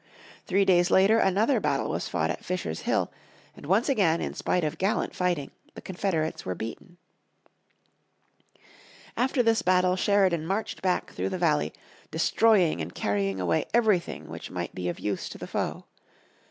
Three 0.47 0.65
days 0.65 0.89
later 0.89 1.19
another 1.19 1.59
battle 1.59 1.87
was 1.87 2.09
fought 2.09 2.31
at 2.31 2.43
Fisher's 2.43 2.79
Hill, 2.79 3.11
and 3.55 3.67
once 3.67 3.87
again 3.87 4.19
in 4.19 4.33
spite 4.33 4.63
of 4.63 4.79
gallant 4.79 5.13
fighting 5.15 5.51
the 5.75 5.81
Confederates 5.83 6.43
were 6.43 6.55
beaten. 6.55 6.97
After 9.15 9.43
this 9.43 9.61
battle 9.61 9.95
Sheridan 9.95 10.47
marched 10.47 10.81
back 10.81 11.11
through 11.11 11.29
the 11.29 11.37
valley, 11.37 11.71
destroying 12.09 12.81
and 12.81 12.95
carrying 12.95 13.39
away 13.39 13.65
everything 13.75 14.27
which 14.27 14.49
might 14.49 14.73
be 14.73 14.89
of 14.89 14.99
use 14.99 15.29
to 15.29 15.37
the 15.37 15.45
foe. 15.45 15.85